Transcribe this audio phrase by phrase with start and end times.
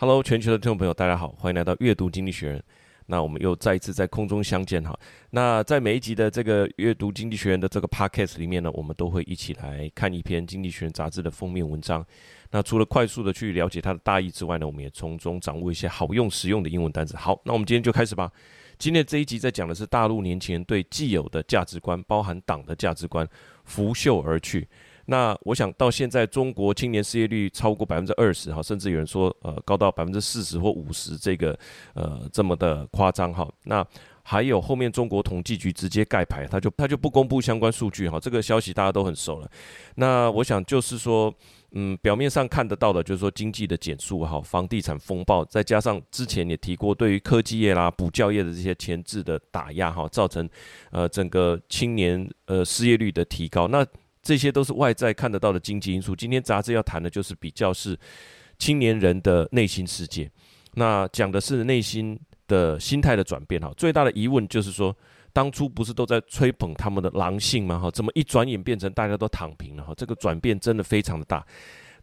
[0.00, 2.64] Hello，全球的听众朋友，大家好，欢迎来到阅读经济学人。
[3.04, 4.98] 那我们又再一次在空中相见哈。
[5.28, 12.02] 那在每一集的这个阅读经济学人的这个 Podcast 里面呢，我们都会一起来看一篇经济学人杂志的封面文章。
[12.50, 17.14] 那除了快速的去了解它的大意之外呢，我们也从中掌握一些好用实用的英文单词。
[17.14, 18.32] 好，那我们今天就开始吧。
[18.78, 23.28] 今天这一集在讲的是大陆年轻人对既有的价值观，包含党的价值观，
[23.66, 24.66] 拂袖而去。
[25.10, 31.58] 那我想到现在，中国青年失业率超过百分之二十哈，甚至有人说呃高到百分之四十或五十，这个
[31.94, 33.50] 呃这么的夸张哈。
[33.64, 33.84] 那
[34.22, 38.20] 还有后面中国统计局直接盖牌，他就他就不公布相关数据哈。
[38.20, 39.50] 这个消息大家都很熟了。
[39.96, 41.34] 那我想就是说，
[41.72, 50.48] 嗯，表面上看得到的就是说经济的减速哈，房地产风暴，再加上之前也提过对于科技业啦、补教业的这些前置的打压哈，造成
[50.92, 53.66] 呃整个青年呃失业率的提高。
[53.66, 53.84] 那
[54.30, 56.14] 这些都是外在看得到的经济因素。
[56.14, 57.98] 今天杂志要谈的就是比较是
[58.60, 60.30] 青年人的内心世界，
[60.74, 62.16] 那讲的是内心
[62.46, 63.74] 的心态的转变哈。
[63.76, 64.96] 最大的疑问就是说，
[65.32, 67.76] 当初不是都在吹捧他们的狼性吗？
[67.80, 69.82] 哈，怎么一转眼变成大家都躺平了？
[69.82, 71.44] 哈，这个转变真的非常的大。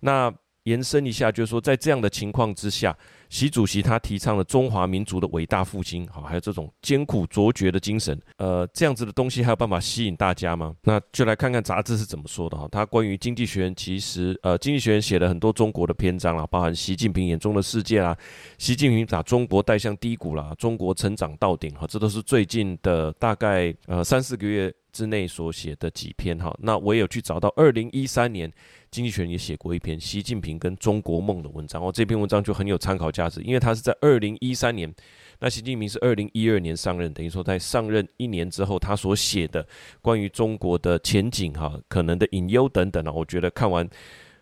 [0.02, 0.30] 那
[0.64, 2.94] 延伸一下，就是说，在这样的情况之下，
[3.30, 10.76] 习主席他提倡了中华民族的伟大复兴，好，还有这种艰苦卓绝的精神，呃，这样子的东西还有办法吸引大家吗？
[10.84, 12.68] 那就来看看杂志是怎么说的哈。
[12.72, 18.18] 他关于经济学人，其实呃，经济学人写了很多中国的篇章啦，包含习近平眼中的世界啦，
[18.58, 26.56] 习近平把中国带向低谷啦，中国成长到顶哈，这都是最近的大概呃三四个月之内所写的几篇哈。
[26.60, 28.52] 那我也有去找到二零一三年。
[28.90, 34.94] 经济学人也写过一篇习近平跟中国梦的文章哦，这篇文章就很有参考价值，因为他是在二零一三年，
[35.40, 39.66] 那习近平是二零一二年上任，等于说在上任一年之后，他所写的
[40.02, 43.90] 关于中国的前景哈，可能的隐忧等等啊，我觉得看完，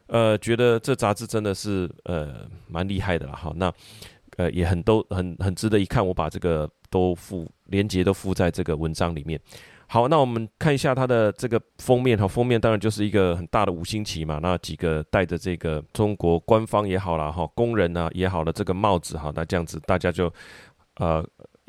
[0.08, 3.74] 呃，觉得这杂志真的是呃蛮厉害的了哈，那
[4.38, 9.40] 呃也很都很很值得一看，我把这个都附连结都附在这个文章里面。
[9.88, 20.32] 好，那我们看一下它的这个封面哈，封面当然就是一个很大的五星旗嘛，那几个戴着这个中国官方也好啦哈，工人呢也好的这个帽子哈，那这样子大家就
[20.96, 21.24] 呃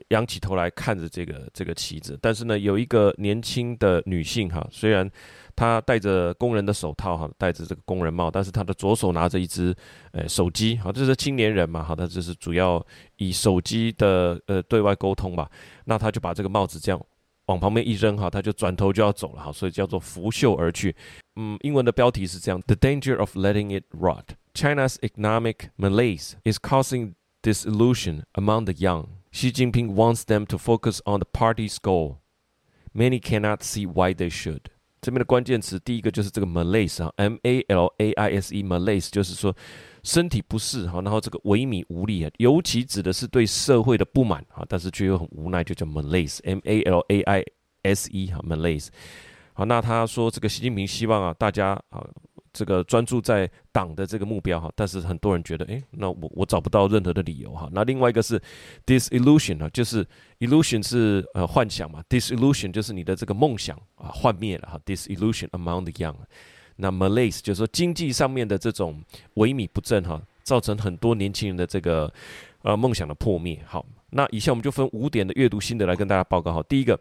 [0.08, 5.08] 仰起头来看着这个这个旗子，但是呢有一个年轻的女性哈，虽然
[5.54, 9.74] 她戴着工人的手套哈，戴着这个工人帽，但是她的左手拿着一只
[10.12, 12.84] 呃手机，好，这是青年人嘛，好，他就是主要
[13.16, 15.50] 以手机的呃对外沟通吧，
[15.84, 17.00] 那她就把这个帽子这样。
[17.47, 20.95] 往旁边一扔哈，他就转头就要走了哈，所以叫做拂袖而去。
[21.35, 24.35] 嗯，英文的标题是这样：The danger of letting it rot.
[24.53, 29.07] China's economic malaise is causing disillusion among the young.
[29.31, 32.17] Xi Jinping wants them to focus on the party's goal.
[32.93, 34.61] Many cannot see why they should.
[35.01, 39.55] 这边的关键词第一个就是这个 malaise 啊，M A L A I S E，malaise 就是说。
[40.06, 47.44] 身体不适哈，然后这个萎靡无力啊，尤其指的是对社会的不满啊，但是却又很无奈，就叫 malaise，M A L A I
[47.82, 48.86] S E 哈，malaise。
[49.52, 52.06] 好，那他说这个习近平希望啊，大家啊，
[52.52, 57.68] 这个专注在党的这个目标哈，但是很多人觉得，诶，那我我找不到任何的理由哈。
[57.72, 58.40] 那另外一个是
[58.86, 60.06] disillusion 啊，就是
[60.38, 66.14] illusion 是呃幻想嘛，disillusion 就是你的这个梦想啊幻灭了哈，disillusion among the young。
[66.76, 69.02] 那 malaise 就是说经济上面的这种
[69.34, 72.12] 萎靡不振哈，造成很多年轻人的这个
[72.62, 73.58] 呃梦想的破灭。
[73.66, 76.62] 好，那以下我们就分五点的阅读心得来跟大家报告好。
[76.62, 76.98] 第一个，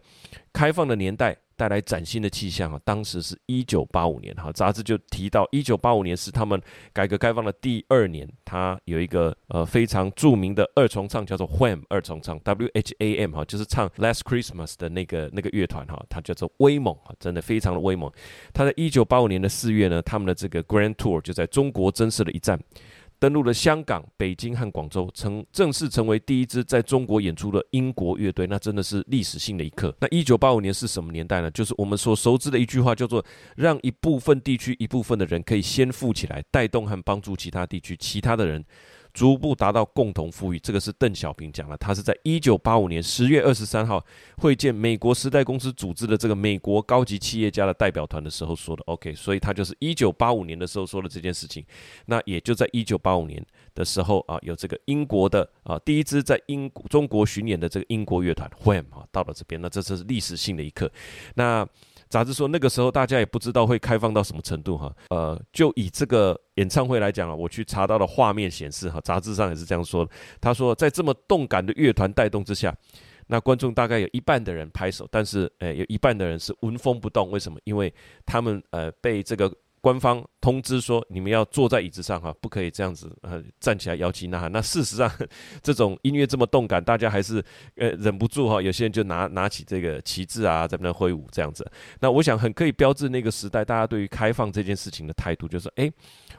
[0.52, 1.38] 开放的年代。
[1.56, 2.80] 带来崭新的气象啊！
[2.84, 6.62] 当时是一九八五年哈，杂志就提到一九八五年是他们
[6.92, 18.12] 改革开放的第二年，他有一个呃非常著名的二重唱叫做 Wham 二重唱 W H A M 哈，就是唱 Last Christmas 的那个那个乐团哈，它叫做威猛啊，真的非常的威猛。
[18.54, 22.60] 他在一九八五年的四月呢，他们的这个 Grand Tour 就在中国增设了一站。
[23.20, 29.96] 登陆了香港、北京和广州，成正式成为第一支在中国演出的英国乐队，那真的是历史性的一刻。
[30.00, 31.50] 那一九八五年是什么年代呢？
[31.52, 33.24] 就是我们所熟知的一句话，叫做
[33.56, 38.64] “让一部分地区一部分的人可以先富起来，带动和帮助其他地区其他的人”。
[39.16, 41.78] 逐步达到共同富裕，这个是邓小平讲的。
[41.78, 44.06] 他是在一九八五年十月二十三号
[44.40, 48.84] 会见美国时代公司组织的这个美国高级企业家的代表团的时候说的。
[48.88, 51.66] OK，所以他就是一九八五年的时候说的这件事情。
[52.08, 53.42] 那也就在一九八五年
[53.74, 60.92] 的时候啊，有这个英国的啊第一支在英中国巡演的这个英国乐团 Wham 啊到了这边，那这是历史性的一刻。
[61.36, 61.66] 那
[62.16, 70.12] 杂志说那个时候大家也不知道会开放到什么程度哈，呃，就以这个演唱会来讲啊，我去查到的画面显示哈，杂志上也是这样说的。
[70.40, 72.74] 他说在这么动感的乐团带动之下，
[73.28, 77.30] 那观众大概有一半的人拍手，但是诶有一半的人是纹风不动。
[77.32, 77.60] 为什么？
[77.66, 77.94] 因为
[78.26, 79.54] 他们呃被这个
[79.86, 84.52] 官方通知说，你们要坐在椅子上哈，不可以这样子呃站起来摇旗呐喊。
[84.52, 85.12] 那事实上，
[85.62, 87.38] 这种音乐这么动感，大家还是
[87.76, 91.64] 呃忍不住哈，有些人就拿拿起这个旗帜啊，在那挥舞这样子。
[92.00, 95.88] 那我想很可以标志那个时代大家对于开放这件事情的态度，就是哎，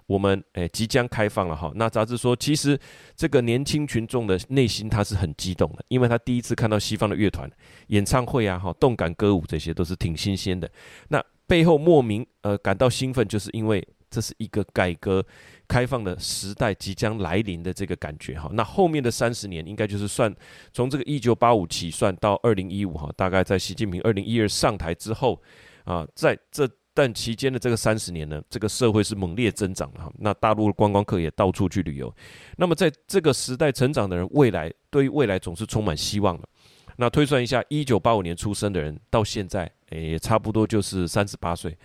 [0.08, 1.70] 我们哎即将开放了哈。
[1.76, 2.76] 那杂志说，其实
[3.14, 7.48] 这个年轻群众的内心他是很激动的，因为他第一次看到西方的乐团
[7.86, 10.68] 演唱会啊哈，动感歌舞这些都是挺新鲜的。
[11.10, 15.24] 那背后莫名呃感到兴奋，就是因为这是一个改革
[15.68, 18.48] 开放的时代即将来临的这个感觉哈。
[18.52, 20.34] 那后面的三十年，应该就是算
[20.72, 25.40] 从这个一九八五起算到二零一五哈，大概在习近平二零一二上台之后
[25.84, 30.10] 啊，在这段期间的这个三十年呢，这个社会是猛烈增长的哈。
[30.18, 32.14] 那大陆的观光客也到处去旅游，
[32.56, 36.48] 那么在这个时代成长的人，未来对于未来总是充满希望的。
[36.96, 41.76] 那推算一下，一九八五年出生的人到现在，也差不多就是三十八岁。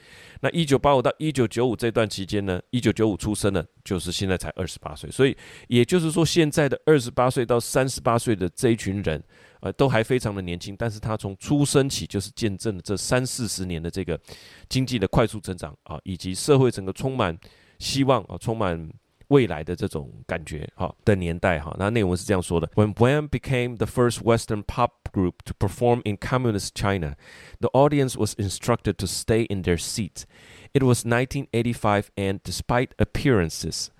[0.41, 5.09] 那一九八五到一九九五这段期间呢，一九九五出生的，就是现在才二十八岁。
[5.11, 5.35] 所以
[5.67, 9.23] 也就是说，现在的二十八岁到三十八岁的这一群人，
[9.59, 10.75] 呃，都还非常的年轻。
[10.77, 14.19] 但是他从出生起就是见证了这三四十年的这个
[14.67, 17.37] 经济的快速增长啊，以及社会整个充满
[17.79, 18.89] 希望啊，充满。
[19.30, 27.16] 未来的这种感觉，哈的年代，哈，那内容是这样说的：When Wham became the first Western pop group to perform in communist China,
[27.58, 30.26] the audience was instructed to stay in their seats.
[30.72, 33.90] It was 1985, and despite appearances,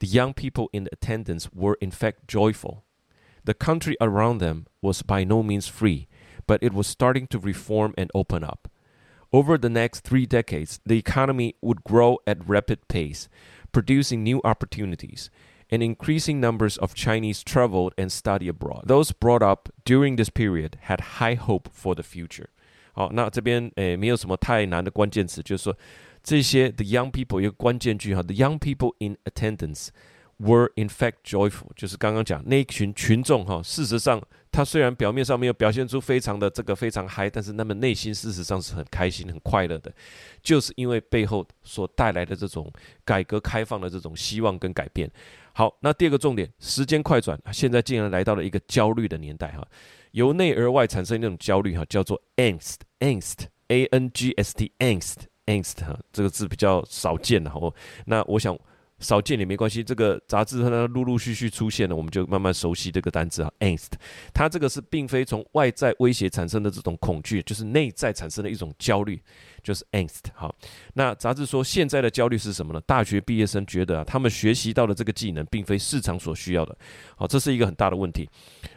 [0.00, 2.82] the young people in attendance were in fact joyful.
[3.44, 6.08] The country around them was by no means free,
[6.46, 8.68] but it was starting to reform and open up.
[9.32, 13.28] Over the next three decades, the economy would grow at rapid pace
[13.76, 15.26] producing new opportunities,
[15.70, 18.86] and increasing numbers of Chinese traveled and studied abroad.
[18.86, 22.46] Those brought up during this period had high hope for the future.
[22.92, 25.76] 好，那这边诶没有什么太难的关键词，就是说
[26.22, 29.88] 这些 the young people 一个关键句哈，the young people in attendance
[30.38, 34.22] were in fact joyful，就是刚刚讲那一群群众哈，事实上。
[34.57, 39.93] 他虽然表面上没有表现出非常的这个非常嗨，但是那么内心事实上是很开心、很快乐的，
[40.41, 42.73] 就是因为背后所带来的这种
[43.05, 45.07] 改革开放的这种希望跟改变。
[45.53, 49.63] 好，那第二个重点，时间快转，现在竟然来到了一个焦虑的年代哈，
[50.13, 57.71] 由内而外产生那种焦虑哈，叫做 angst，angst，a n g s t，angst，angst 哈，这个字比较少见的哈，
[58.07, 58.57] 那我想。
[58.99, 63.51] 少见也没关系，这个杂志它陆陆续续出现了，我们就慢慢熟悉这个单词啊。
[63.59, 63.91] angst，
[64.33, 69.21] 它这个是并非从外在威胁产生的这种恐惧，就是内在产生的一种焦虑，
[69.61, 70.23] 就是 angst。
[70.33, 70.53] 好，
[70.93, 72.81] 那杂志说现在的焦虑是什么呢？
[72.87, 76.75] 大学毕业生觉得，他们学习到的这个技能并非市场所需要的。
[77.15, 78.27] 好，这是一个很大的问题。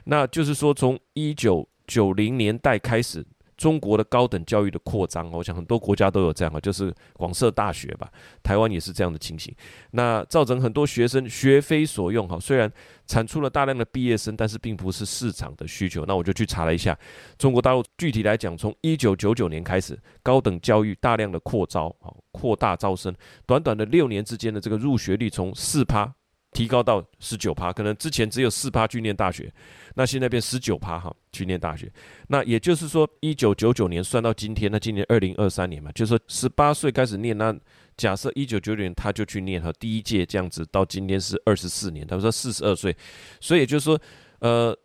[0.05, 3.25] 那就是说，从一九九零年代开始。
[3.60, 8.10] 中国的高等教育的扩张，我想很多国家都有这样啊，就是广设大学吧，
[8.42, 9.54] 台湾也是这样的情形。
[9.90, 12.72] 那造成很多学生学非所用哈，虽然
[13.06, 16.06] 产出了大量的毕业生，但是并不是市场的需求。
[16.06, 16.98] 那我就去查了一下，
[17.36, 23.14] 中国大陆具体来讲，从一九九九年开始，高等教育大量的扩招啊，扩大招生，
[23.44, 26.10] 短短的六年之间的这个入学率从四趴。
[26.52, 29.52] 提高到十九趴，可能之前只有四趴去念大学，
[29.94, 31.91] 那现在变十九趴哈，去念大学。
[32.26, 37.56] 那也就是说，一九九九年算到今天，那今年二零二三年嘛，就是说十八岁开始念，那
[37.97, 42.97] 假设一九九九年他就去念哈，第一届这样子，到今天是二十四年，他说四十二岁，
[43.41, 44.00] 所以也就是说，
[44.41, 44.76] 呃，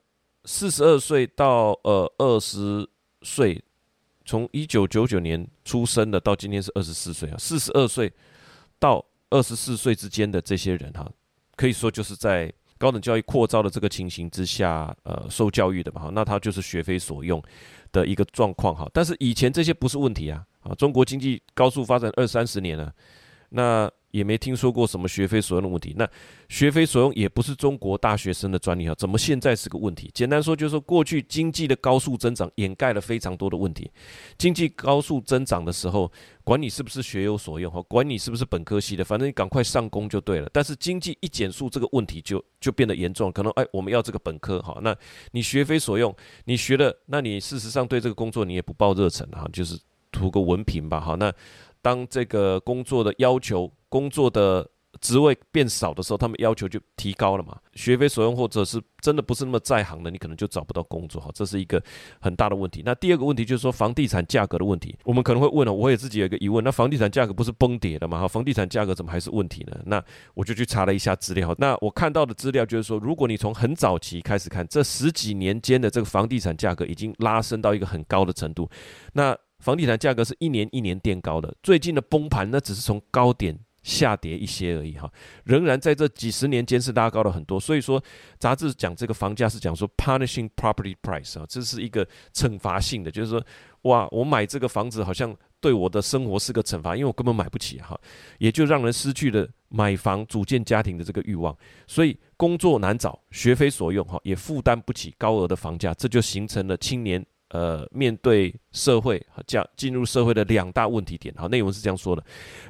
[0.44, 2.88] 四十二岁到呃二十
[3.24, 3.60] 岁，
[4.24, 8.14] 从一九九九年出生的到今天是二十四岁啊，四十二岁
[8.78, 11.12] 到二十四岁之间的这些人哈。
[11.56, 17.42] 可以说就是在高等教育扩招的这个情形之下，呃，受教育的嘛，哈，那他就是学非所用
[17.92, 18.90] 的一个状况，哈。
[18.94, 22.94] 但是以前这些不是问题啊，啊，中国经济高速发展二三十年了，
[23.50, 23.92] 那。
[24.16, 25.94] 也没听说过什么学非所用的问题。
[25.98, 26.10] 那
[26.48, 30.10] 学非所用也不是中国大学生的专利啊，怎么现在是个问题？
[30.14, 33.92] 简单说就是说，过去经济的高速增长掩盖了非常多的问题。
[34.38, 36.10] 经济高速增长的时候，
[36.45, 40.50] 管你是不是学有所用哈，管你是不是本科系的，反正你赶快上工就对了。
[40.54, 43.30] 但是经济一减速，这个问题就就变得严重。
[43.34, 44.95] 可能哎，我们要这个本科哈，那
[45.31, 49.78] 你学非所用，你学了，那你事实上对这个工作你也不抱热忱哈，就是
[50.12, 51.16] 图个文凭吧哈。
[51.16, 51.34] 那
[51.81, 57.57] 当这个工作的要求，工作的职位变少的时候，他们要求就提高了嘛。
[57.75, 61.30] 学非所用，或者是真的不是那么在行的，你可能就找不到工作哈。
[61.33, 61.81] 这是一个
[62.19, 62.81] 很大的问题。
[62.85, 64.97] 那第二个问题就是说房地产价格的问题。
[65.06, 68.19] 我们可能会问了，我也自己有一个疑问：那房地产价格不是崩跌了吗？
[68.19, 69.80] 哈，房地产价格怎么还是问题呢？
[69.85, 71.56] 那我就去查了一下资料。
[71.57, 78.69] 那我看到的资料就是说，如果你从很早期开始看，这十几年间的这个房地产价格已经拉升到一个很高的程度。
[79.14, 85.07] 那房地产价格是一年一年垫高的，最近的崩盘那只是从高点下跌一些而已哈，
[85.44, 87.59] 仍然在这几十年间是拉高了很多。
[87.59, 88.04] 所以说，
[88.39, 93.45] 杂志讲这个房价是讲说 punishing property price 啊，这是一个惩罚性的，就是说，
[93.83, 97.95] 哇，我买这个房子好像对我的生活是个惩罚，因为我根本买不起哈，
[98.39, 107.23] 也就让人失去了买房组建家庭的这个欲望，所以工作难找，学非所用哈，也负担不起高额的房价，这就形成了青年。
[107.55, 112.25] 呃，面对社会和这样进入社会的两大问题点，好，内容是这样说的：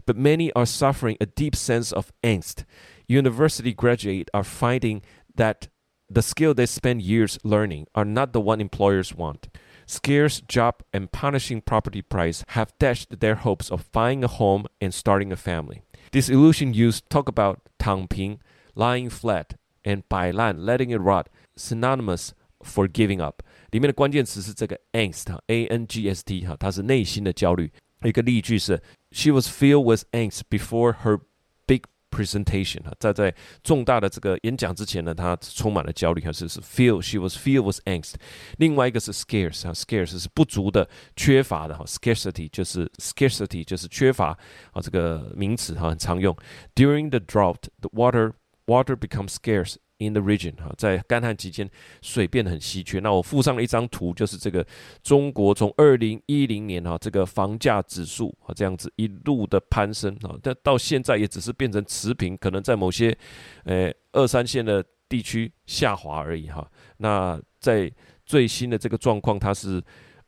[0.06, 2.64] But many are suffering a deep sense of angst.
[3.06, 5.02] University graduates are finding
[5.36, 5.68] that
[6.10, 9.48] the skill they spend years learning are not the one employers want.
[9.86, 14.94] Scarce job and punishing property price have dashed their hopes of buying a home and
[14.94, 15.82] starting a family.
[16.12, 18.38] Disillusioned youth talk about 躺平,
[18.74, 22.32] lying flat, and 摆烂 letting it rot, synonymous
[22.64, 23.42] for giving up.
[23.70, 27.72] 里面的关键词是这个 angst，a n g s t 哈，它是内心的焦虑。
[28.02, 31.20] 一个例句是：She was filled with angst before her
[31.66, 32.82] big presentation。
[32.82, 36.22] 哈，在在重大的这个演讲之前呢，她充满了焦虑。
[36.24, 38.14] 还是是 feel，she was filled with angst。
[38.56, 41.76] 另外一个是 scarce，哈，scarce 是不足的、缺乏的。
[41.76, 44.36] 哈，scarcity 就是 scarcity 就是缺乏
[44.72, 46.34] 啊，这个名词哈很常用。
[46.74, 48.32] During the drought，the water
[48.66, 49.76] water becomes scarce。
[49.99, 51.69] In the region 哈，在干旱期间，
[52.01, 52.99] 水变得很稀缺。
[52.99, 54.65] 那我附上了一张图，就是这个
[55.01, 63.17] 中国从二零一零年哈，这个房价指数啊这样子一路的攀升啊，但到现在也只是变成持平，可能在某些
[63.63, 66.69] 呃二三线的地区下滑而已哈。
[66.97, 67.89] 那在
[68.25, 69.81] 最新的这个状况，它是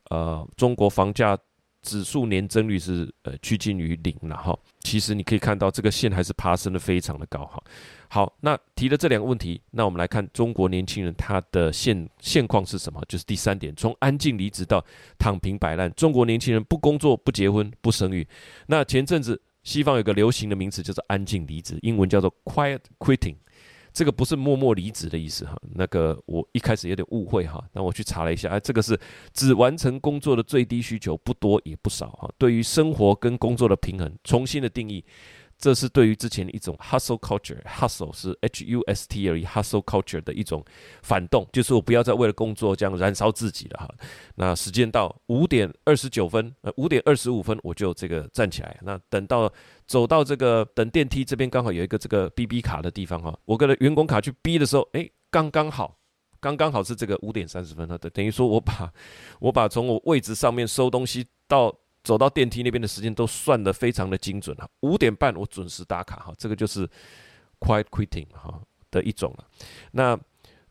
[0.08, 1.38] 呃中国房价。
[1.82, 7.62] 指数年增率是呃趋近于零了哈，其实你可以看到这个线还是爬升的非常的高哈。
[8.08, 13.02] 好，那提了这两个问题，那我们来看中国年轻人他的现现况是什么？
[13.08, 14.84] 就是第三点，从安静离职到
[15.18, 18.26] 躺平摆烂，中国年轻人不工作、不结婚、不生育。
[18.66, 23.36] 那前阵子西方有个流行的名词叫做安静离职，英文叫做 quiet quitting。
[23.98, 28.96] 这个不是默默离职的意思哈，那个我一开始有点误会哈，那我去查了一下，哎，这个是
[29.32, 35.04] 只完成工作的最低需求，不多也不少哈，对于生活跟工作的平衡，重新的定义。
[35.60, 40.64] 这是对于之前一种 hustle culture，hustle 是 H U S T 而已，hustle culture 的一种
[41.02, 43.88] 反动，就是我不要再为了工作这样燃烧自己了哈。
[44.36, 48.78] 那时间到五点二十九分，呃，五点二十五分我就这个站起来。
[48.82, 49.52] 那等到
[49.88, 55.98] 走到这个等电梯这边，刚好有一个这个 B B 卡的地方哈，我跟着员工卡去 B 的时候，哎，刚刚好，
[56.38, 58.92] 刚刚好是这个五点三十分哈，等等于说我把
[59.40, 61.74] 我把从我位置上面收东西到。
[62.04, 66.88] 走到电梯那边的时间都算得非常的精准哈，五点半我准时打卡哈，这个就是
[67.58, 68.58] quiet quitting 哈
[68.90, 69.44] 的一种了。
[69.90, 70.18] 那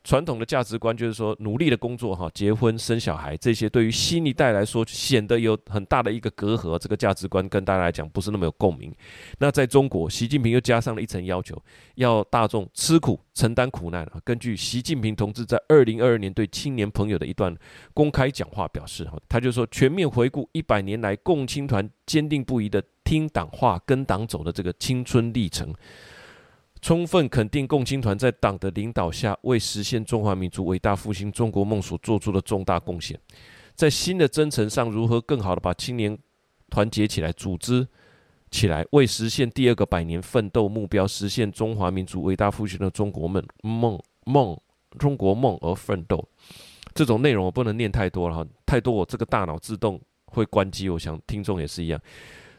[0.08, 6.78] 传统的价值观就是说，努力的工作哈，结婚生小孩这些，对于新一代来说显得有很大的一个隔阂。
[6.78, 8.90] 这个价值观跟大家来讲不是那么有共鸣。
[9.38, 11.62] 那在中国，习近平又加上了一层要求，
[11.96, 14.10] 要大众吃苦承担苦难。
[14.24, 17.54] 根据习近平同志在二零二二年对青年朋友的一段
[17.92, 25.74] 公开讲话表示哈，他就说全面回顾一百年来共青团坚定不移的听党话跟党走的这个青春历程。
[26.80, 33.18] 充分肯定共青团在党的领导下为实现中华民族伟大复兴中国梦所做出的重大贡献，
[33.74, 36.16] 在新的征程上，如何更好的把青年
[36.70, 37.86] 团结起来、组织
[38.50, 44.58] 起来，为实现第二个百年奋斗目标、实现中华民族伟大复兴的中国梦梦梦
[44.98, 46.26] 中国梦而奋斗。
[46.94, 50.88] 这种内容我不能念太多了哈，太多我这个大脑自动会关机。
[50.88, 52.00] 我想听众也是一样。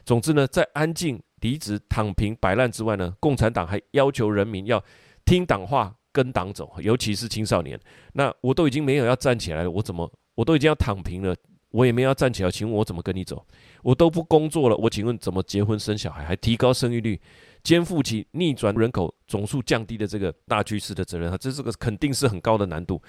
[0.04, 1.20] 总之呢，在安静。
[1.40, 4.82] 离职、躺平、摆烂之外呢，共产党还要求人民要
[5.24, 7.78] 听党话、跟党走，尤其是青少年。
[8.12, 10.10] 那我都已经没有要站起来了，我怎么？
[10.34, 11.34] 我都已经要躺平了，
[11.70, 13.44] 我也没有要站起来，请问我怎么跟你走？
[13.82, 17.20] 我都不工作了，我请问怎么结婚生小孩，还提高生育率，
[17.62, 21.30] 肩负起逆转人口总数降低的这个大趋势的责任？
[21.30, 23.00] 哈，这是个肯定是很高的难度。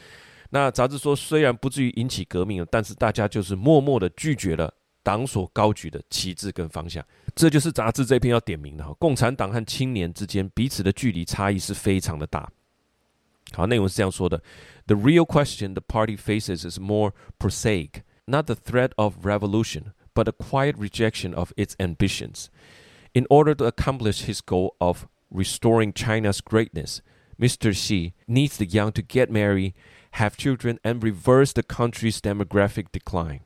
[0.50, 4.74] 那杂志说，虽然不至于引起革命，但是大家就是默默的拒绝了。
[5.03, 8.93] 党所高举的旗帜跟方向，这就是杂志这篇要点名的哈。
[8.99, 12.51] 共产党和青年之间彼此的距离差异是非常的大。
[13.53, 14.43] 好，内容是这样说的：
[14.87, 20.33] The real question the party faces is more prosaic, not the threat of revolution, but a
[20.33, 22.47] quiet rejection of its ambitions.
[23.13, 27.01] In order to accomplish his goal of restoring China's greatness,
[27.39, 27.73] Mr.
[27.73, 29.75] Xi needs the young to get married,
[30.13, 33.43] have children, and reverse the country's demographic decline.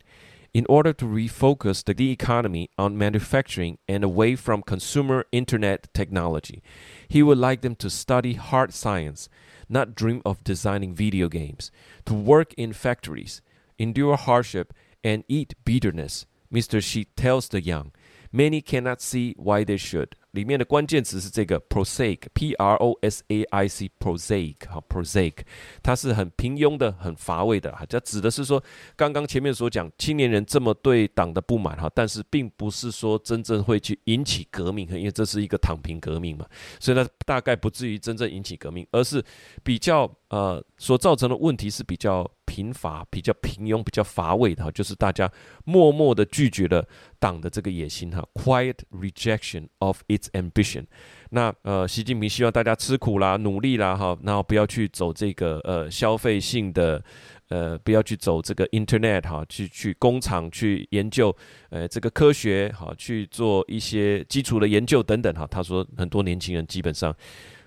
[0.55, 6.63] In order to refocus the economy on manufacturing and away from consumer internet technology,
[7.09, 9.27] he would like them to study hard science,
[9.67, 11.71] not dream of designing video games,
[12.05, 13.41] to work in factories,
[13.77, 16.25] endure hardship, and eat bitterness.
[16.49, 16.81] Mr.
[16.81, 17.91] Xi tells the young,
[18.31, 20.15] many cannot see why they should.
[20.35, 25.37] 里面的关键词是这个 prosaic，p r o s a i c，prosaic，好，prosaic，
[25.81, 28.61] 它是很平庸的、很乏味的，哈，这指的是说，
[28.97, 36.45] 刚刚前面所讲，青年人这么对党的不满，哈，但是并不是说真正会去引起革命，因为这是一个躺平革命嘛，
[36.79, 39.23] 所以呢，大概不至于真正引起革命，而是
[39.63, 42.29] 比较呃所造成的问题是比较。
[42.47, 45.29] 贫乏、比较平庸、比较乏味的哈，就是大家
[45.65, 46.87] 默默的拒绝了
[47.19, 50.85] 党的这个野心哈，quiet rejection of its ambition。
[51.31, 57.03] 那呃，习近平希望大家吃苦啦、努力啦哈，然后不要去走这个呃消费性的，
[57.49, 61.35] 呃，不要去走这个 internet 哈，去去工厂去研究
[61.71, 65.45] 呃这个科学哈，去做一些基础的研究等等哈。
[65.47, 67.13] 他说很多年轻人基本上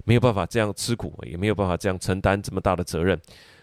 [0.08, 3.20] 没有办法这样吃苦，也没有办法这样承担这么大的责任。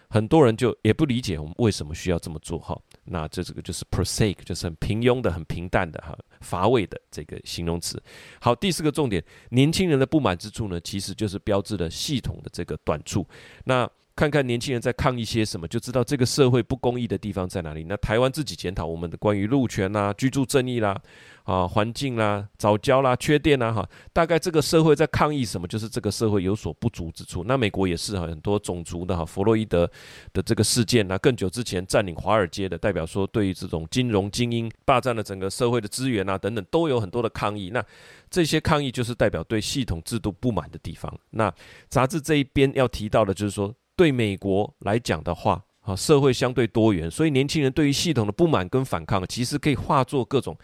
[0.08, 8.00] 很多人就也不理解我们为什么需要这么做哈，那这这个就是 prosaic，就是很平庸的、很平淡的哈、乏味的这个形容词。
[8.40, 13.26] 好，第四个重点，年轻人的不满之处呢，其实就是标志了系统的这个短处。
[13.64, 17.84] 那看看年轻人在抗议些什么，就知道这个社会不公义的地方在哪里。
[17.84, 20.98] 那台湾自己检讨我们的关于路权啦、居住正义啦、
[21.44, 27.44] 啊环境啦、早教啦、缺电啦，哈，大概这个社会在抗议什么，就是这个社会有所不足之处。
[27.44, 29.86] 那美国也是哈，很多种族的哈，弗洛伊德
[30.32, 37.68] 的这个事件啊，更久之前占领华尔街的，代表说对于这种金融精英霸占了整个社会的资源啊等等，都有很多的抗议。
[37.70, 37.84] 那
[38.30, 41.14] 这些抗议就是代表对系统制度不满的地方。
[41.28, 41.52] 那
[41.90, 43.74] 杂志这一边要提到的就是说。
[43.96, 50.56] 对美国来讲的话，啊，社会相对多元，所以年轻人对于系统的不满跟反抗，其实可以化作各种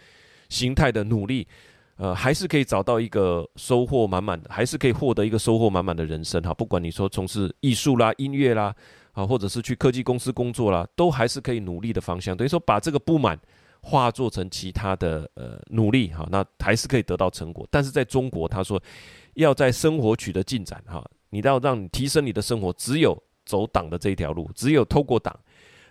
[0.49, 1.47] 形态的努力，
[1.95, 6.53] 呃，还是可以找到一个收获满满的，还是可以获得一个收获满满的人生哈。
[6.53, 8.75] 不管你说从事艺术啦、音乐啦，
[9.13, 12.37] 啊，或者是去科技公司工作啦，都还是可以努力的方向。
[12.37, 13.39] 等于说把这个不满
[13.81, 17.67] 化作成其他的呃努力哈，那还是可以得到成果。
[17.71, 18.81] 但是在中国，他说
[19.33, 21.03] 要在生活取得进展哈。
[21.33, 25.37] 你要让你提升你的生活，只有走党的这一条路，只有透过党。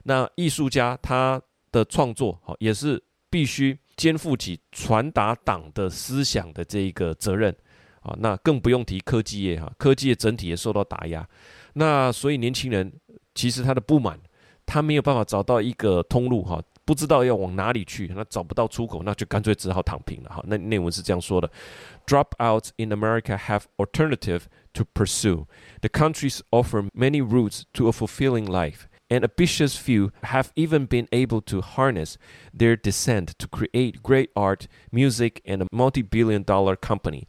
[0.05, 7.53] 那艺术家他的创作，好也是必须肩负起传达党的思想的这一个责任
[8.01, 8.17] 啊。
[8.21, 11.29] 那更不用提科技业哈，科技业整体也受到打压。
[11.75, 12.93] 那所以年轻人
[13.35, 14.19] 其实他的不满，
[14.65, 16.63] 他没有办法找到一个通路哈。
[16.86, 20.44] 不知道要往哪里去，那找不到出口，那就干脆只好躺平了哈。
[20.48, 21.52] 那内文是这样说的：
[22.06, 25.46] Dropouts in America have alternative to pursue.
[25.82, 31.08] The countries offer many routes to a fulfilling life, and ambitious few have even been
[31.12, 32.16] able to harness
[32.58, 37.26] their dissent to create great art, music, and a multi-billion-dollar company.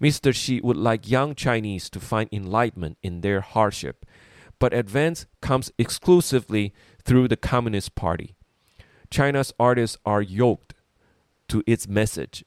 [0.00, 0.32] Mr.
[0.32, 4.06] Xi would like young Chinese to find enlightenment in their hardship,
[4.60, 6.72] but advance comes exclusively
[7.04, 8.36] through the Communist Party.
[9.09, 10.71] China's artists are yoked
[11.47, 12.43] to its message.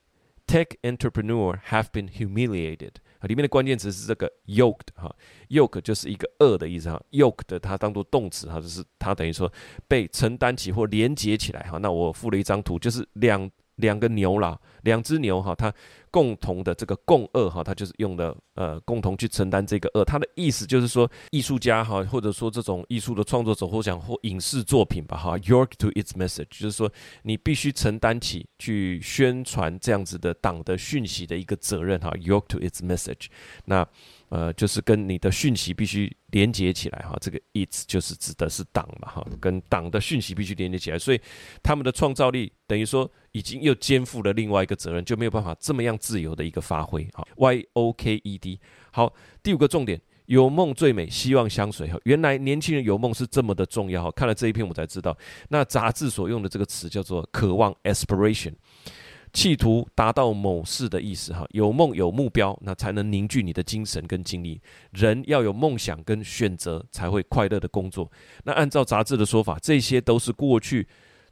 [0.47, 2.95] Tech entrepreneur have been humiliated.
[3.23, 5.15] 里面的关键词是这个 yoked 哈
[5.49, 9.53] ，“yoked” 就是一个二的意思哈，“yoked” 它当做动词哈，就是它等于说
[9.87, 11.79] 被承担起或连接起来哈。
[11.79, 13.51] 那我附了一张图，就是两。
[13.79, 15.73] 两个牛啦，两只牛哈，它
[16.11, 20.05] 共同的这个共恶哈，它就是用的呃，共同去承担这个恶。
[20.05, 26.91] 它的意思就是说，艺术家哈，或者说这种艺术的创作者，或讲或影视作品吧哈，yoke to its message，就是说
[27.23, 33.27] 你必须承担起去宣传这样子的党的讯息的一个责任哈，yoke to its message。
[33.65, 33.87] 那
[34.31, 41.21] 呃，就是跟你的讯息必须连接起来哈，这个 its 就是指的是党嘛哈，跟党的讯息必须连接起来，所以
[41.63, 47.25] 他们的创造力等于说已经又肩负了另外一个责任，就没有办法这么样自由的一个发挥哈。
[47.37, 48.59] Y O K E D
[48.91, 49.13] 好，
[49.45, 51.97] 第五个重点，有梦最美，希望相随哈。
[52.03, 55.17] 原来年轻人有梦是这么的重要哈，看了这一篇我才知道，
[55.49, 58.55] 那杂志所用的这个词叫做渴望 （aspiration）。
[59.31, 64.59] 企图达到某事的意思，哈，有梦有目标，那才能凝聚你的精神跟精力。
[64.91, 68.11] 人要有梦想跟选择，才会快乐的工作。
[68.45, 70.89] 那按照杂志的说法，这些都是过去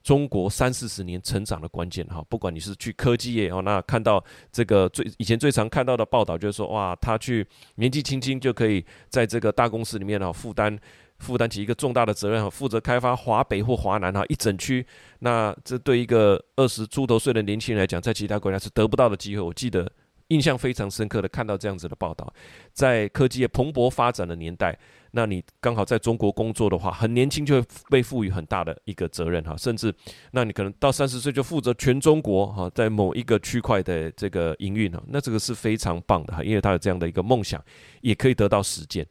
[0.07, 2.25] 中国三四十年成长的关键，哈。
[2.29, 10.79] 不管你是去科技业，哦，那看到这个最以前最常看到的报道，就是说，哇，他去年纪轻轻就可以在这个大公司里面，哈，负担。
[11.19, 14.87] 负担起一个重大的责任哈，负责开发华北或华南哈一整区，
[15.21, 19.40] 那这对一个二十出头岁的年轻人来讲，在其他国家是得不到的机会。
[19.40, 19.90] 我记得
[20.29, 22.33] 印象非常深刻的看到这样子的报道，
[22.73, 24.79] 在科技业蓬勃发展的年代，
[25.12, 29.95] 那你刚好在中国工作的话，很年轻就会被赋予很大的一个责任哈，甚至
[30.33, 37.62] 那你可能到三十岁就负责全中国哈，在某一个区块的这个营运哈，那这个是非常棒的哈，因为他有这样的一个梦想，
[38.01, 39.07] 也可以得到实践。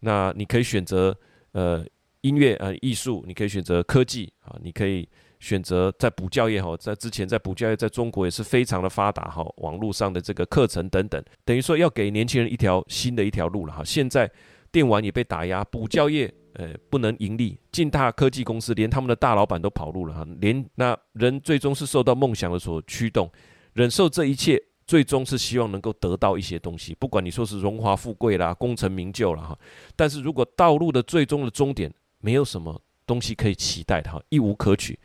[0.00, 1.16] 那你可以选择。
[1.54, 1.84] 呃，
[2.22, 5.06] 音乐呃，艺术，你可以选择科技啊，你可以
[5.42, 13.82] 选择在补教业哈，在之前在补教业在中国也是非常的发达哈，网络上的这个课程等等，等于说要给年轻人一条新的一条路了哈。
[13.84, 14.30] 现在
[14.70, 23.28] 电玩也被打压，补教业呃不能盈利，进大科技公司连他们的大老板都跑路了哈，连那人最终是受到梦想的所驱动，
[23.72, 24.62] 忍受这一切。
[24.84, 29.58] 最终是希望能够得到一些东西，不管你说是荣华富贵啦、功成名就啦哈。
[29.94, 34.98] 但是如果道路的最终的终点没有什么东西可以期待的哈，一无可取，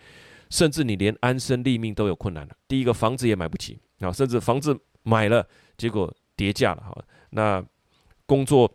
[0.49, 2.55] 甚至你连安身立命都有困难了。
[2.67, 7.03] 第一个房子也买不起啊，甚至房子买了，结果跌价了哈。
[7.31, 7.63] 那
[8.25, 8.71] 工作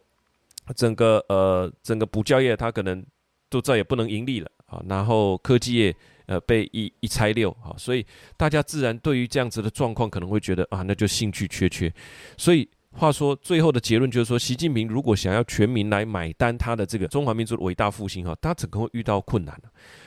[0.77, 3.05] 整个呃整个补教业它可能
[3.49, 4.83] 都再也不能盈利了啊。
[4.89, 5.95] 然后科技业。
[6.27, 8.07] 呃，被一一拆六啊，所以
[8.37, 11.93] 大家自然对于这样子的状况可能会觉得啊，那就兴趣缺缺。
[12.39, 19.61] 所以话说，最后的结论就是说，习近平如果想要全民来买单他的这个中华民族的伟大复兴哈，他怎可能会遇到困难？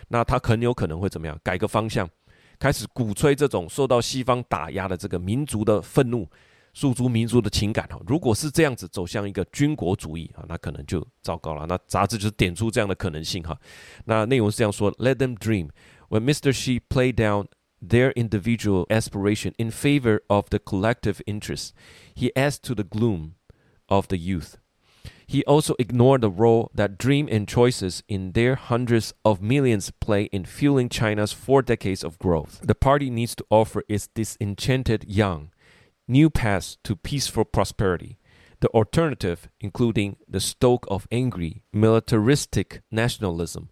[0.08, 1.38] 那他很有可能会怎么样？
[1.43, 2.08] 改个方向，
[2.60, 6.28] 开始鼓吹这种受到西方打压的这个民族的愤怒。
[6.78, 11.65] 诉诸民族的情感哈，如果是这样子走向一个军国主义啊，那可能就糟糕了。
[11.65, 13.58] 那杂志就是点出这样的可能性哈。
[14.04, 15.69] 那内容是这样说：Let them dream.
[16.10, 16.52] When Mr.
[16.52, 17.45] Xi play down
[17.82, 21.74] their individual aspiration in favor of the collective interest,
[22.14, 23.36] he adds to the gloom
[23.90, 24.58] of the youth.
[25.28, 30.26] He also ignored the role that dream and choices in their hundreds of millions play
[30.26, 32.60] in fueling China's four decades of growth.
[32.64, 35.52] The party needs to offer its disenchanted young
[36.08, 38.20] new paths to peaceful prosperity.
[38.60, 43.70] The alternative, including the stoke of angry, militaristic nationalism,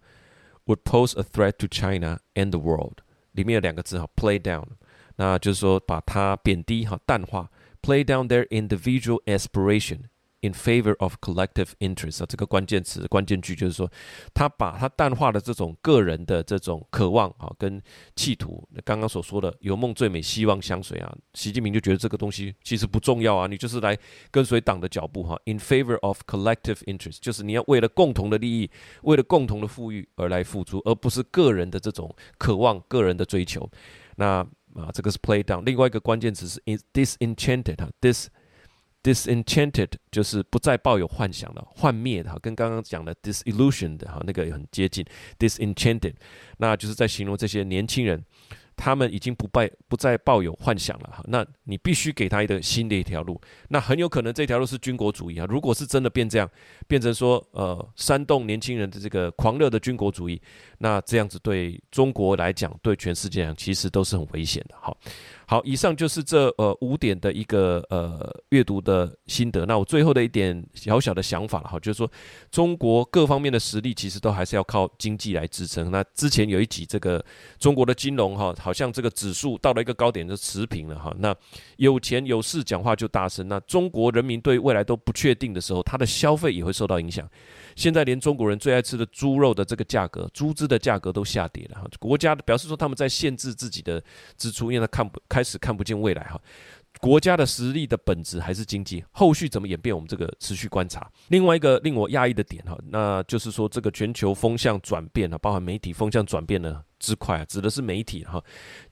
[0.65, 3.02] would pose a threat to China and the world.
[3.33, 4.65] 里面有两个字哈，play down，
[5.17, 7.49] 那就是说把它贬低哈，淡化
[7.81, 9.99] ，play down their individual aspiration。
[10.43, 13.89] In favor of collective interest 啊，这个关键词、关键句就是说，
[14.33, 17.81] 他把他淡化了这种个人的这种渴望啊，跟
[18.13, 18.67] 企图。
[18.83, 23.97] 刚刚所说的“有梦最美，希望相随”啊，习近平就觉得这个东西其实不重要啊，你就是来
[24.31, 25.39] 跟随党的脚步哈。
[25.45, 28.69] In favor of collective interest，就是你要为了共同的利益，
[29.03, 33.71] 为了共同的富裕而来付出，而不是个人的这种渴望、个人的追求。
[34.17, 35.63] 那啊，这个是 play down。
[35.63, 38.27] 另外一个关键词是 disenchanted 哈，dis。
[39.03, 45.05] Disenchanted 就是不再抱有幻想了，幻灭的哈，跟刚刚讲的 disillusioned 哈，那个也很接近。
[45.37, 46.13] Disenchanted，
[46.57, 48.23] 那就是在形容这些年轻人。
[48.75, 53.39] 他们已经不拜不再抱有幻想了哈，那你必须给他一个新的一条路，
[53.69, 55.45] 那很有可能这条路是军国主义啊。
[55.47, 56.49] 如果是真的变这样，
[56.87, 60.41] 变成说呃煽动年轻人的这个狂热的军国主义，
[60.83, 64.75] 那这样子对中国来讲，对全世界来讲，其实都是很危险的。
[64.79, 64.95] 好，
[65.45, 69.65] 好，以上就是这呃五点的一个呃阅读的心得。
[69.65, 72.11] 那我最后的一点小小的想法了哈，就是说
[72.51, 75.89] 中国各方面的实力其实都还是要靠经济来支撑。
[75.89, 77.23] 那之前有一集这个
[77.57, 78.53] 中国的金融哈。
[78.59, 81.35] 好像这个指数到了一个高点就持平了哈，那
[81.77, 87.27] 有钱有势讲话就大声，那中国人民对未来都不确定的时候，他的消费也会受到影响。
[87.75, 91.87] 现在连中国人最爱吃的猪肉的这个价格，猪只的价格都下跌了哈。
[91.99, 94.03] 国家表示说他们在限制自己的
[94.37, 96.39] 支出，因为他看不开始看不见未来哈。
[97.03, 101.05] 国家的实力的本质还是经济，后续怎么演变，我们这个持续观察。
[101.27, 108.41] 另外一个令我讶异的点哈，那就是说这个全球风向转变了，包含媒体风向转变了之快啊，指的是媒体哈。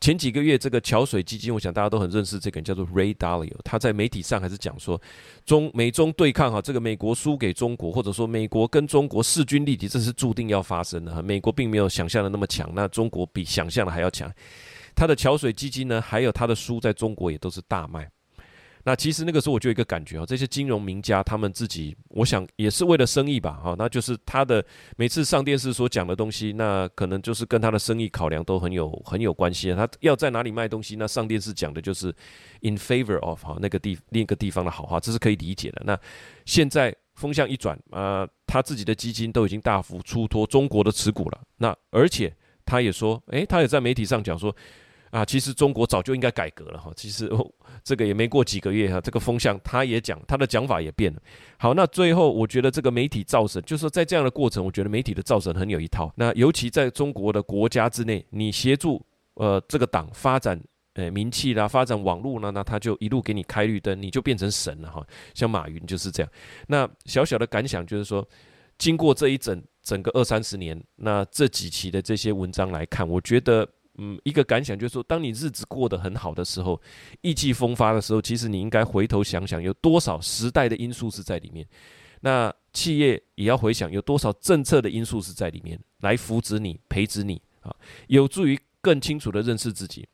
[0.02, 5.02] 前几个月这个桥水基金，我想大家都很认识这个人，叫做 Ray Dalio，他在媒体上还是讲说
[5.45, 11.21] 中美中对抗哈，这个美国输给中国，或者说美国跟中国势均力敌，这是注定要发生的哈。
[11.21, 14.30] 美国并没有想象的那么强，那中国比想象的还要强。
[15.01, 18.07] 他的桥水基金呢，还有他的书在中国也都是大卖。
[18.83, 24.63] 那其实那个时候我就有一个感觉啊，这些金融名家他们自己，我想也是为了生意吧，哈，那就是他的
[24.97, 29.75] 每次上电视所讲的东西，那可能就是跟他的生意考量都很有很有关系啊。
[29.75, 32.13] 他要在哪里卖东西，那上电视讲的就是
[32.59, 35.81] in favor of 哈那个地另一个地方的好话，这是可以理解的。
[35.83, 35.99] 那
[36.45, 41.41] 现在风向一转啊，他自己的基金都已经大幅出脱中国的持股了。
[41.57, 42.31] 那而且
[42.65, 44.55] 他也说，诶，他也在媒体上讲说。
[45.12, 46.91] 啊，其实中国早就应该改革了哈。
[46.95, 47.45] 其实哦
[47.84, 51.21] 这个也没过几个月哈，这个风向他也讲，他的讲法也变了。
[51.60, 56.12] 好，那最后我觉得这个媒体造神，就是说在这样的过程，我觉得媒体的造神很有一套。
[56.15, 60.58] 那尤其在中国的国家之内，你协助呃这个党发展
[60.93, 65.06] 呃名气啦，发展网络呢，那他就一路给你开绿灯，你就变成神了哈。
[65.34, 66.32] 像马云就是这样。
[66.67, 68.26] 那小小的感想就是说，
[68.78, 73.67] 经过这一整整个二三十年，那这几期的这些文章来看，我觉得。
[73.97, 76.82] 嗯，一个感想就是说，当你日子过得很好的时候，
[77.21, 81.67] 意气风发的时候，其实你应该回头想想，有多少时代的因素是在里面。
[82.21, 87.75] 那企业也要回想，有多少政策的因素是在里面，来扶持你、培植你啊，
[88.08, 90.08] 有助于更清楚的认识自己。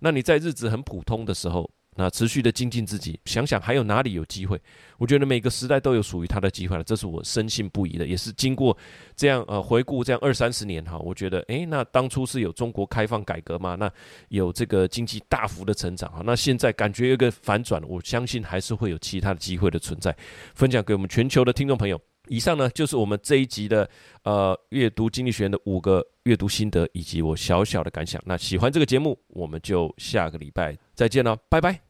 [0.00, 4.60] 那你在日子很普通的时候，那持续的精进自己，想想还有哪里有机会？
[4.98, 8.06] 我觉得每个时代都有属于他的机会了，这是我深信不疑的。
[8.06, 8.76] 也是经过
[9.16, 13.74] 这样呃回顾这样二三十年哈，我觉得诶，那当初是有中国开放改革嘛？
[13.74, 13.90] 那
[14.28, 20.14] 有这个经济大幅的成长哈，那现在感觉有个反转，我相信还是会有其他的机会的存在。
[20.54, 22.00] 分享给我们全球的听众朋友。
[22.28, 23.88] 以上呢就是我们这一集的
[24.22, 28.22] 呃阅读经济学的五个阅读心得以及我小小的感想。
[28.24, 31.80] 那喜欢这个节目，我们就下个礼拜再见了，拜拜。